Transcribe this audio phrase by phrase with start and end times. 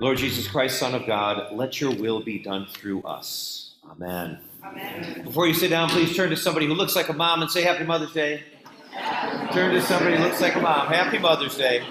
[0.00, 3.72] Lord Jesus Christ, Son of God, let your will be done through us.
[3.90, 4.38] Amen.
[4.64, 5.22] Amen.
[5.24, 7.62] Before you sit down, please turn to somebody who looks like a mom and say
[7.62, 8.42] Happy Mother's Day.
[9.52, 10.86] Turn to somebody who looks like a mom.
[10.86, 11.86] Happy Mother's Day.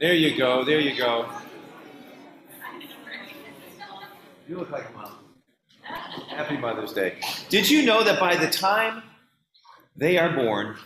[0.00, 0.64] There you go.
[0.64, 1.30] There you go.
[4.48, 5.12] You look like a mom.
[6.28, 7.18] Happy Mother's Day.
[7.50, 9.02] Did you know that by the time
[9.94, 10.76] they are born,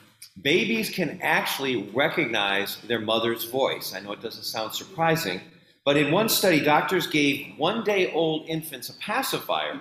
[0.40, 3.94] babies can actually recognize their mother's voice.
[3.94, 5.40] I know it doesn't sound surprising,
[5.84, 9.80] but in one study, doctors gave one day old infants a pacifier,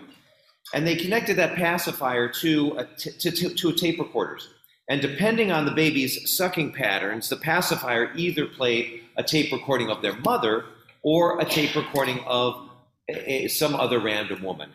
[0.74, 4.50] and they connected that pacifier to to a tape recorders.
[4.90, 10.02] And depending on the baby's sucking patterns, the pacifier either played a tape recording of
[10.02, 10.66] their mother
[11.04, 12.70] or a tape recording of
[13.08, 14.72] a, a, some other random woman.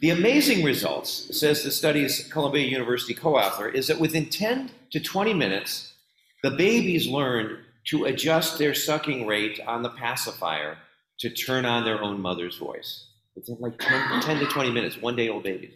[0.00, 5.00] The amazing results, says the study's Columbia University co author, is that within 10 to
[5.00, 5.94] 20 minutes,
[6.42, 10.78] the babies learned to adjust their sucking rate on the pacifier
[11.18, 13.06] to turn on their own mother's voice.
[13.34, 15.74] Within like 10, 10 to 20 minutes, one day old babies.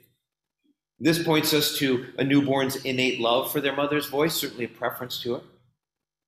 [1.00, 5.20] This points us to a newborn's innate love for their mother's voice, certainly a preference
[5.22, 5.42] to it.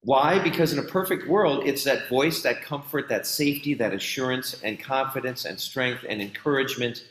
[0.02, 0.38] Why?
[0.38, 4.80] Because in a perfect world, it's that voice, that comfort, that safety, that assurance and
[4.80, 7.04] confidence and strength and encouragement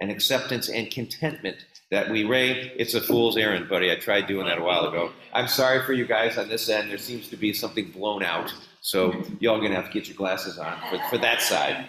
[0.00, 1.56] and acceptance and contentment
[1.90, 2.72] that we ray.
[2.76, 3.90] It's a fool's errand, buddy.
[3.90, 5.10] I tried doing that a while ago.
[5.32, 6.90] I'm sorry for you guys on this end.
[6.90, 8.52] There seems to be something blown out.
[8.80, 11.86] So y'all gonna have to get your glasses on for, for that side.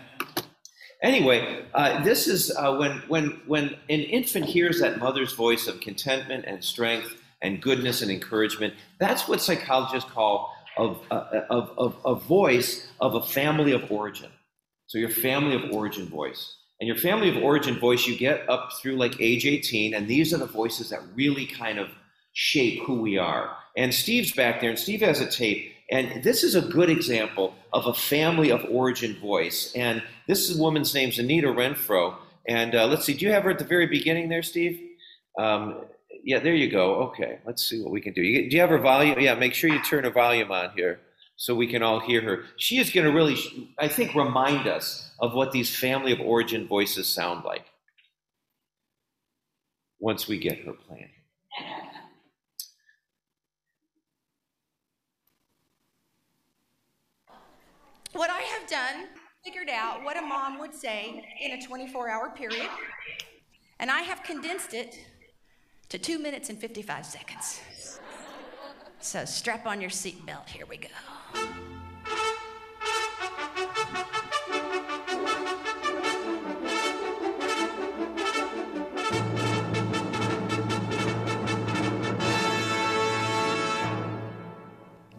[1.04, 5.80] Anyway, uh, this is uh, when when when an infant hears that mother's voice of
[5.80, 8.74] contentment and strength and goodness and encouragement.
[9.00, 14.30] That's what psychologists call of, of, of a voice of a family of origin.
[14.88, 16.58] So your family of origin voice.
[16.82, 20.34] And your family of origin voice, you get up through like age 18, and these
[20.34, 21.90] are the voices that really kind of
[22.34, 23.56] shape who we are.
[23.78, 25.72] And Steve's back there, and Steve has a tape.
[25.92, 29.72] And this is a good example of a family of origin voice.
[29.76, 32.16] And this is, woman's name's Anita Renfro.
[32.48, 34.82] And uh, let's see, do you have her at the very beginning there, Steve?
[35.38, 35.82] Um,
[36.24, 36.96] yeah, there you go.
[37.10, 38.24] Okay, let's see what we can do.
[38.24, 39.20] Do you have her volume?
[39.20, 41.00] Yeah, make sure you turn her volume on here
[41.42, 42.44] so we can all hear her.
[42.56, 43.36] She is going to really,
[43.80, 47.66] I think, remind us of what these family of origin voices sound like
[50.00, 51.10] once we get her plan.
[58.14, 59.08] What I have done,
[59.44, 62.70] figured out what a mom would say in a 24 hour period,
[63.80, 65.00] and I have condensed it
[65.90, 67.62] to two minutes and 55 seconds.
[69.02, 70.48] So strap on your seatbelt.
[70.48, 70.88] Here we go.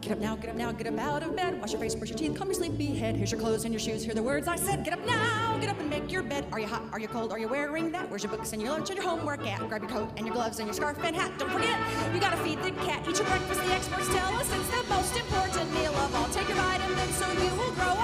[0.03, 1.61] Get up now, get up now, get up out of bed.
[1.61, 3.15] Wash your face, brush your teeth, comb your sleepy head.
[3.15, 4.03] Here's your clothes and your shoes.
[4.03, 4.85] Hear the words I said.
[4.85, 6.45] Get up now, get up and make your bed.
[6.51, 6.83] Are you hot?
[6.93, 7.31] Are you cold?
[7.31, 8.11] Are you wearing that?
[8.11, 9.61] Where's your books and your lunch and your homework at?
[9.69, 11.31] Grab your coat and your gloves and your scarf and hat.
[11.39, 11.79] Don't forget,
[12.13, 13.07] you gotta feed the cat.
[13.09, 13.63] Eat your breakfast.
[13.63, 16.29] The experts tell us it's the most important meal of all.
[16.31, 18.02] Take your vitamins so you will grow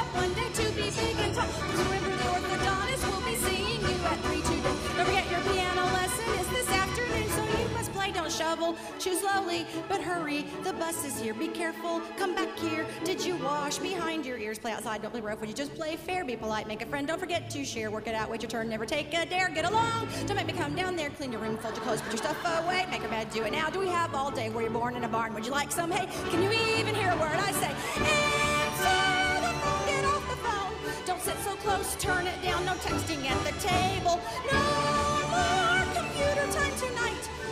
[8.69, 8.99] Shovel.
[8.99, 10.45] Choose slowly, but hurry.
[10.65, 11.35] The bus is here.
[11.35, 12.01] Be careful.
[12.17, 12.87] Come back here.
[13.05, 14.59] Did you wash behind your ears?
[14.59, 15.03] Play outside.
[15.03, 15.41] Don't play rough.
[15.41, 16.25] Would you just play fair?
[16.25, 16.67] Be polite.
[16.67, 17.07] Make a friend.
[17.07, 17.91] Don't forget to share.
[17.91, 18.31] Work it out.
[18.31, 18.69] Wait your turn.
[18.69, 19.49] Never take a dare.
[19.49, 20.09] Get along.
[20.27, 21.11] Don't make me come down there.
[21.11, 21.57] Clean your room.
[21.59, 22.01] Fold your clothes.
[22.03, 22.87] Put your stuff away.
[22.91, 23.31] Make a bed.
[23.31, 23.71] Do it now.
[23.71, 24.51] Do we have all day?
[24.51, 25.35] Were you born in a barn?
[25.35, 26.07] Would you like some hay?
[26.31, 27.73] Can you even hear a word I say?
[28.05, 29.87] Answer the phone.
[29.87, 31.07] Get off the phone.
[31.07, 31.97] Don't sit so close.
[31.97, 32.65] Turn it down.
[32.67, 34.21] No texting at the table.
[34.53, 34.88] No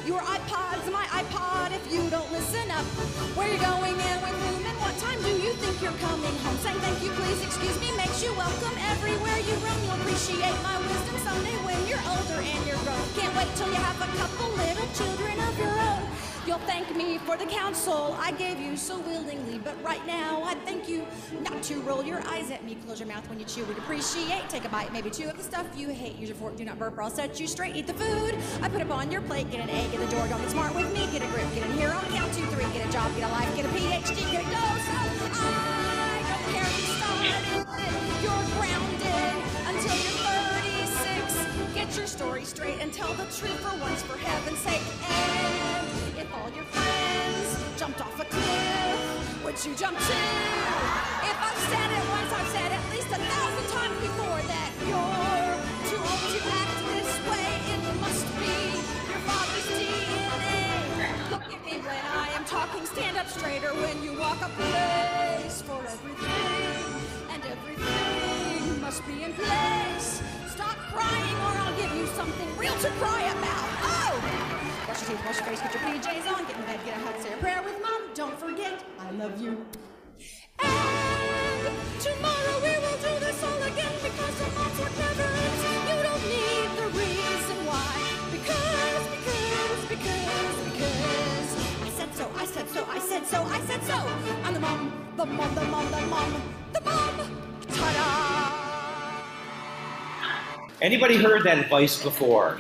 [0.06, 2.87] Your iPod's my iPod if you don't listen up.
[3.35, 6.56] Where you going and with whom and what time do you think you're coming home?
[6.62, 9.82] Saying thank you, please, excuse me makes you welcome everywhere you roam.
[9.82, 13.03] You'll appreciate my wisdom someday when you're older and you're grown.
[13.19, 15.75] Can't wait till you have a couple little children of your own.
[16.46, 20.54] You'll thank me for the counsel I gave you so willingly, but right now I
[20.54, 21.04] thank you
[21.43, 22.76] not to roll your eyes at me.
[22.87, 23.64] Close your mouth when you chew.
[23.64, 24.48] We'd appreciate.
[24.48, 26.14] Take a bite, maybe two of the stuff you hate.
[26.19, 27.75] Use your fork, do not burp, or I'll set you straight.
[27.75, 29.50] Eat the food I put up on your plate.
[29.50, 30.25] Get an A, get a door.
[30.28, 31.08] Don't smart with me.
[31.10, 32.62] Get a grip, get in here on count two, three.
[32.72, 34.87] Get a job, get a life, get a PhD, get a dose.
[34.87, 37.66] I don't care who started it.
[38.22, 39.34] You're grounded
[39.66, 40.14] until you're
[40.94, 41.75] 36.
[41.75, 44.36] Get your story straight and tell the truth for once, for heaven's
[49.56, 50.12] would you jump too?
[51.25, 55.56] If I've said it once, I've said at least a thousand times before that you're
[55.88, 57.49] too old to act this way.
[57.73, 58.53] It must be
[59.08, 60.61] your father's DNA.
[61.32, 65.62] Look at me when I am talking, stand up straighter when you walk a place
[65.62, 66.85] for everything,
[67.32, 70.20] and everything must be in place.
[70.53, 73.69] Stop crying, or I'll give you something real to cry about.
[73.88, 74.20] Oh!
[74.85, 77.00] Brush your teeth, wash your face, get your PJs on, get in bed, get a
[77.00, 77.95] hot, say a prayer with mom.
[78.17, 79.63] Don't forget, I love you.
[80.61, 81.69] And
[82.01, 85.29] tomorrow we will do this all again because the moms are clever.
[85.85, 87.93] You don't need the reason why.
[88.33, 91.49] Because, because, because, because.
[91.85, 93.99] I said so, I said so, I said so, I said so.
[94.45, 96.43] I'm the mom, the mom, the mom, the mom,
[96.73, 97.21] the mom.
[97.69, 98.53] Ta-da!
[100.81, 102.59] Anybody heard that advice before?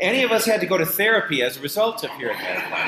[0.00, 2.85] Any of us had to go to therapy as a result of hearing that advice.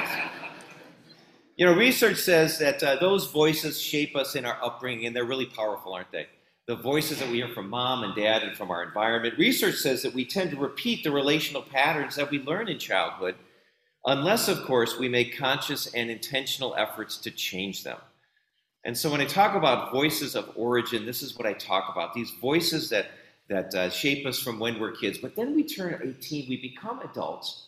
[1.59, 5.25] You know, research says that uh, those voices shape us in our upbringing, and they're
[5.25, 6.29] really powerful, aren't they?
[6.69, 9.37] The voices that we hear from mom and dad and from our environment.
[9.39, 13.35] Research says that we tend to repeat the relational patterns that we learn in childhood,
[14.07, 17.99] unless, of course, we make conscious and intentional efforts to change them.
[18.85, 22.15] And so when I talk about voices of origin, this is what I talk about
[22.15, 23.07] these voices that
[23.49, 25.19] that uh, shape us from when we're kids.
[25.19, 27.68] But then we turn 18, we become adults,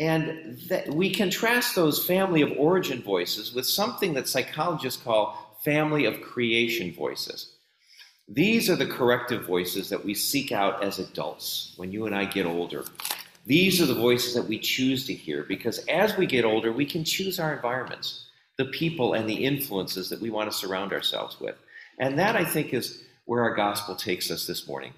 [0.00, 6.04] and that we contrast those family of origin voices with something that psychologists call family
[6.04, 7.52] of creation voices.
[8.28, 12.24] These are the corrective voices that we seek out as adults when you and I
[12.24, 12.84] get older.
[13.46, 16.86] These are the voices that we choose to hear because as we get older, we
[16.86, 18.26] can choose our environments,
[18.56, 21.56] the people and the influences that we want to surround ourselves with.
[21.98, 24.94] And that, I think, is where our gospel takes us this morning.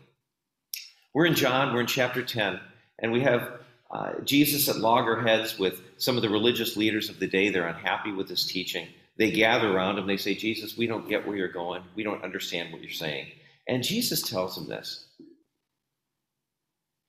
[1.12, 2.60] We're in John, we're in chapter 10,
[3.00, 3.60] and we have
[3.90, 7.50] uh, Jesus at loggerheads with some of the religious leaders of the day.
[7.50, 8.88] They're unhappy with his teaching.
[9.18, 10.06] They gather around him.
[10.06, 11.82] They say, Jesus, we don't get where you're going.
[11.94, 13.28] We don't understand what you're saying.
[13.68, 15.06] And Jesus tells them this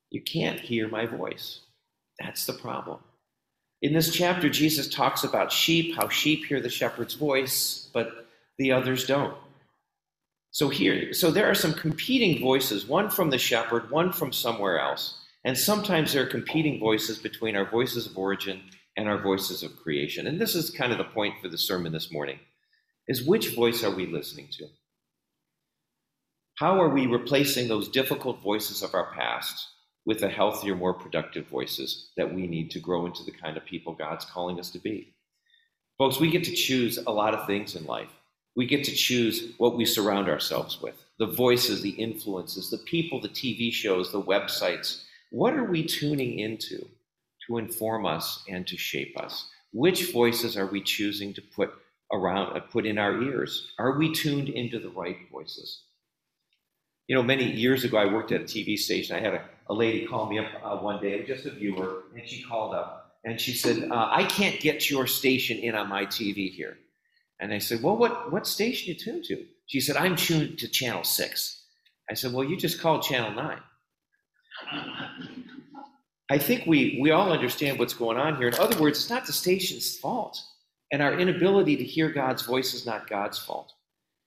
[0.10, 1.62] You can't hear my voice.
[2.20, 3.00] That's the problem.
[3.82, 8.28] In this chapter, Jesus talks about sheep, how sheep hear the shepherd's voice, but
[8.58, 9.38] the others don't.
[10.52, 14.80] So here, so there are some competing voices, one from the shepherd, one from somewhere
[14.80, 15.20] else.
[15.44, 18.64] And sometimes there are competing voices between our voices of origin
[18.98, 20.28] and our voices of creation.
[20.28, 22.40] And this is kind of the point for the sermon this morning.
[23.08, 24.68] Is which voice are we listening to?
[26.56, 29.68] How are we replacing those difficult voices of our past
[30.06, 33.66] with the healthier, more productive voices that we need to grow into the kind of
[33.66, 35.14] people God's calling us to be?
[35.98, 38.10] Folks, we get to choose a lot of things in life.
[38.56, 43.22] We get to choose what we surround ourselves with the voices, the influences, the people,
[43.22, 45.04] the TV shows, the websites.
[45.32, 46.88] What are we tuning into
[47.48, 49.48] to inform us and to shape us?
[49.74, 51.72] Which voices are we choosing to put
[52.12, 53.74] around, uh, put in our ears?
[53.78, 55.84] Are we tuned into the right voices?
[57.08, 59.16] You know, many years ago, I worked at a TV station.
[59.16, 62.28] I had a, a lady call me up uh, one day, just a viewer, and
[62.28, 66.06] she called up and she said, uh, I can't get your station in on my
[66.06, 66.78] TV here.
[67.42, 69.46] And I said, Well, what, what station you tuned to?
[69.66, 71.64] She said, I'm tuned to channel six.
[72.10, 73.60] I said, Well, you just called channel nine.
[76.30, 78.50] I think we, we all understand what's going on here.
[78.50, 80.42] In other words, it's not the station's fault.
[80.92, 83.74] And our inability to hear God's voice is not God's fault.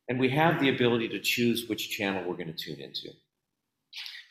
[0.09, 3.11] And we have the ability to choose which channel we're going to tune into.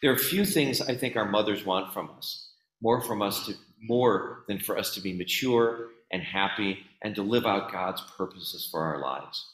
[0.01, 3.53] There are few things I think our mothers want from us, more from us to
[3.81, 8.67] more than for us to be mature and happy and to live out God's purposes
[8.69, 9.45] for our lives.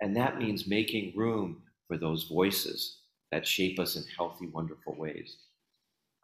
[0.00, 2.98] And that means making room for those voices
[3.30, 5.36] that shape us in healthy, wonderful ways.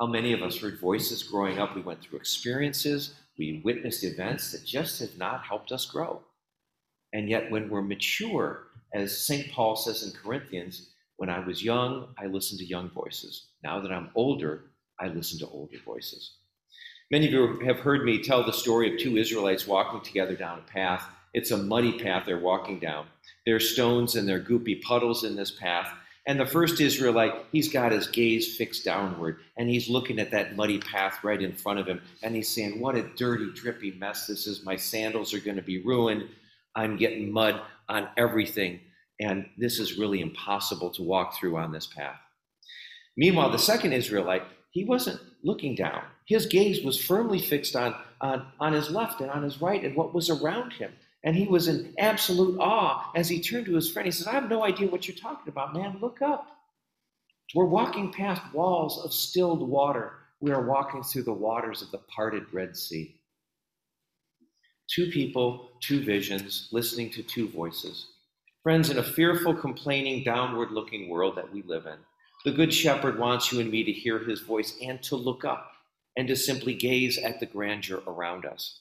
[0.00, 1.74] How many of us heard voices growing up?
[1.74, 6.22] We went through experiences, we witnessed events that just have not helped us grow.
[7.12, 9.50] And yet, when we're mature, as St.
[9.50, 13.48] Paul says in Corinthians, when I was young, I listened to young voices.
[13.64, 16.36] Now that I'm older, I listen to older voices.
[17.10, 20.60] Many of you have heard me tell the story of two Israelites walking together down
[20.60, 21.04] a path.
[21.34, 23.06] It's a muddy path they're walking down.
[23.46, 25.92] There are stones and there are goopy puddles in this path.
[26.28, 30.56] And the first Israelite, he's got his gaze fixed downward and he's looking at that
[30.56, 34.26] muddy path right in front of him and he's saying, What a dirty, drippy mess
[34.26, 34.62] this is.
[34.62, 36.28] My sandals are going to be ruined.
[36.76, 38.80] I'm getting mud on everything.
[39.18, 42.20] And this is really impossible to walk through on this path.
[43.16, 46.02] Meanwhile, the second Israelite, he wasn't looking down.
[46.26, 49.96] His gaze was firmly fixed on, on, on his left and on his right and
[49.96, 50.92] what was around him.
[51.28, 54.06] And he was in absolute awe as he turned to his friend.
[54.06, 55.98] He says, I have no idea what you're talking about, man.
[56.00, 56.56] Look up.
[57.54, 60.14] We're walking past walls of stilled water.
[60.40, 63.20] We are walking through the waters of the parted Red Sea.
[64.88, 68.06] Two people, two visions, listening to two voices.
[68.62, 71.98] Friends, in a fearful, complaining, downward looking world that we live in,
[72.46, 75.72] the Good Shepherd wants you and me to hear his voice and to look up
[76.16, 78.80] and to simply gaze at the grandeur around us.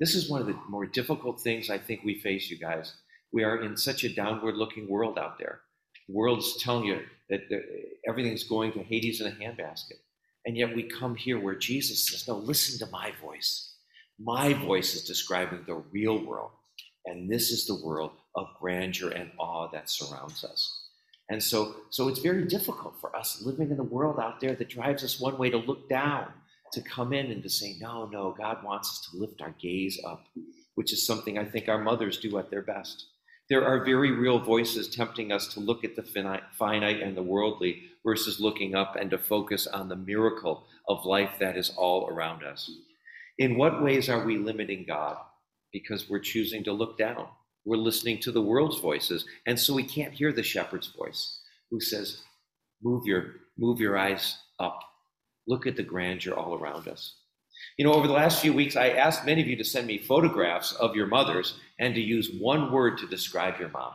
[0.00, 2.94] This is one of the more difficult things I think we face, you guys.
[3.32, 5.60] We are in such a downward looking world out there.
[6.06, 7.40] The world's telling you that
[8.08, 9.98] everything's going to Hades in a handbasket.
[10.46, 13.74] And yet we come here where Jesus says, No, listen to my voice.
[14.18, 16.52] My voice is describing the real world.
[17.04, 20.86] And this is the world of grandeur and awe that surrounds us.
[21.30, 24.68] And so, so it's very difficult for us living in a world out there that
[24.68, 26.28] drives us one way to look down
[26.72, 30.00] to come in and to say, no, no, God wants us to lift our gaze
[30.06, 30.24] up,
[30.74, 33.06] which is something I think our mothers do at their best.
[33.48, 37.84] There are very real voices tempting us to look at the finite and the worldly
[38.04, 42.42] versus looking up and to focus on the miracle of life that is all around
[42.44, 42.70] us.
[43.38, 45.16] In what ways are we limiting God?
[45.72, 47.26] Because we're choosing to look down.
[47.64, 51.80] We're listening to the world's voices, and so we can't hear the shepherd's voice who
[51.80, 52.22] says,
[52.82, 54.80] Move your, move your eyes up
[55.48, 57.16] Look at the grandeur all around us.
[57.76, 59.98] You know, over the last few weeks, I asked many of you to send me
[59.98, 63.92] photographs of your mothers and to use one word to describe your mom.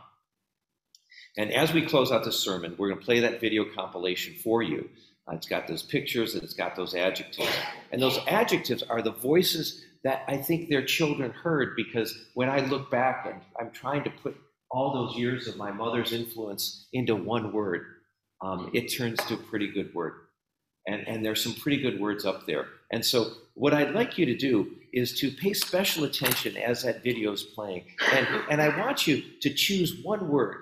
[1.36, 4.62] And as we close out this sermon, we're going to play that video compilation for
[4.62, 4.88] you.
[5.28, 7.48] Uh, it's got those pictures and it's got those adjectives.
[7.92, 12.60] And those adjectives are the voices that I think their children heard because when I
[12.66, 14.36] look back and I'm trying to put
[14.70, 17.86] all those years of my mother's influence into one word,
[18.42, 20.14] um, it turns to a pretty good word.
[20.86, 22.66] And, and there's some pretty good words up there.
[22.92, 27.02] And so, what I'd like you to do is to pay special attention as that
[27.02, 27.84] video is playing.
[28.12, 30.56] And, and I want you to choose one word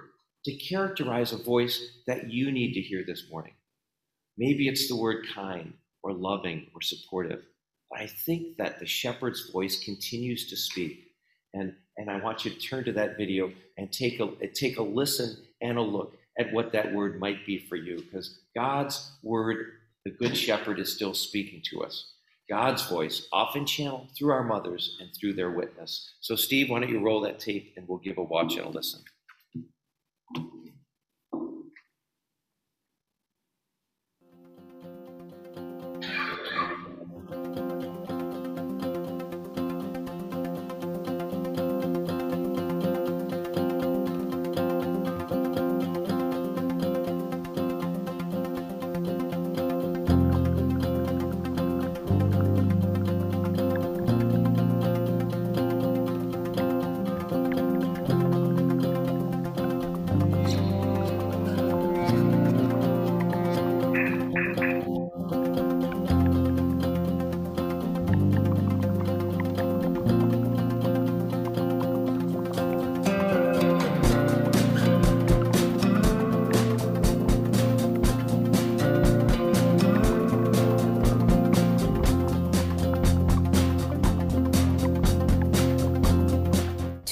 [0.44, 3.54] to characterize a voice that you need to hear this morning.
[4.36, 7.42] Maybe it's the word kind or loving or supportive.
[7.90, 11.12] But I think that the shepherd's voice continues to speak.
[11.54, 14.82] And, and I want you to turn to that video and take a, take a
[14.82, 17.98] listen and a look at what that word might be for you.
[17.98, 19.72] Because God's word
[20.04, 22.12] the Good Shepherd is still speaking to us.
[22.48, 26.14] God's voice, often channeled through our mothers and through their witness.
[26.20, 28.68] So, Steve, why don't you roll that tape and we'll give a watch and a
[28.68, 29.00] listen.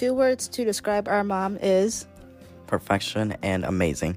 [0.00, 2.07] Two words to describe our mom is
[2.66, 4.16] perfection and amazing.